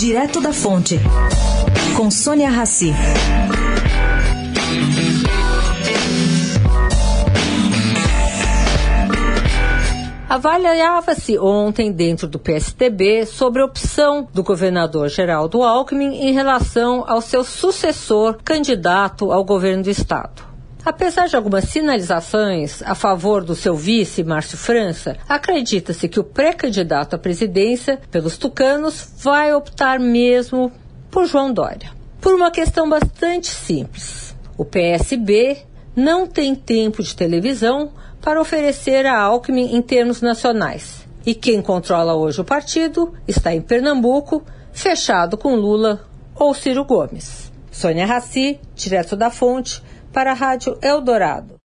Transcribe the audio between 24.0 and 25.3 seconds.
Márcio França,